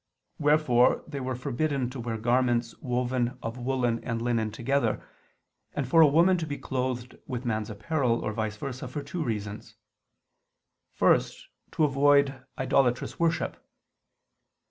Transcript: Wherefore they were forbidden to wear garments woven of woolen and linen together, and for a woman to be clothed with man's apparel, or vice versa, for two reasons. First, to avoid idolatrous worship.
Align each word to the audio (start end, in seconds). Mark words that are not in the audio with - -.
Wherefore 0.39 1.03
they 1.07 1.19
were 1.19 1.35
forbidden 1.35 1.87
to 1.91 1.99
wear 1.99 2.17
garments 2.17 2.73
woven 2.79 3.37
of 3.43 3.59
woolen 3.59 4.03
and 4.03 4.19
linen 4.19 4.49
together, 4.49 5.07
and 5.73 5.87
for 5.87 6.01
a 6.01 6.07
woman 6.07 6.37
to 6.39 6.47
be 6.47 6.57
clothed 6.57 7.19
with 7.27 7.45
man's 7.45 7.69
apparel, 7.69 8.19
or 8.21 8.33
vice 8.33 8.57
versa, 8.57 8.87
for 8.87 9.03
two 9.03 9.23
reasons. 9.23 9.75
First, 10.91 11.49
to 11.73 11.83
avoid 11.83 12.43
idolatrous 12.57 13.19
worship. 13.19 13.63